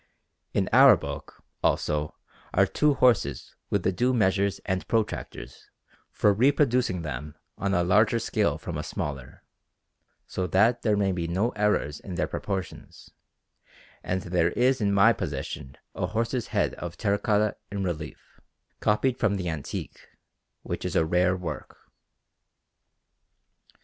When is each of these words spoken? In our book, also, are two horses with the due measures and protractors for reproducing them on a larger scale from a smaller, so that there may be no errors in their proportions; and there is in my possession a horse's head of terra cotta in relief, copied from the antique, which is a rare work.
In 0.51 0.67
our 0.73 0.97
book, 0.97 1.43
also, 1.63 2.15
are 2.55 2.65
two 2.65 2.95
horses 2.95 3.53
with 3.69 3.83
the 3.83 3.91
due 3.91 4.15
measures 4.15 4.57
and 4.65 4.87
protractors 4.87 5.69
for 6.09 6.33
reproducing 6.33 7.03
them 7.03 7.35
on 7.55 7.75
a 7.75 7.83
larger 7.83 8.17
scale 8.17 8.57
from 8.57 8.79
a 8.79 8.83
smaller, 8.83 9.43
so 10.25 10.47
that 10.47 10.81
there 10.81 10.97
may 10.97 11.11
be 11.11 11.27
no 11.27 11.51
errors 11.51 11.99
in 11.99 12.15
their 12.15 12.25
proportions; 12.25 13.11
and 14.03 14.23
there 14.23 14.49
is 14.53 14.81
in 14.81 14.91
my 14.91 15.13
possession 15.13 15.77
a 15.93 16.07
horse's 16.07 16.47
head 16.47 16.73
of 16.79 16.97
terra 16.97 17.19
cotta 17.19 17.55
in 17.71 17.83
relief, 17.83 18.41
copied 18.79 19.19
from 19.19 19.35
the 19.37 19.49
antique, 19.49 20.07
which 20.63 20.83
is 20.83 20.95
a 20.95 21.05
rare 21.05 21.37
work. 21.37 21.77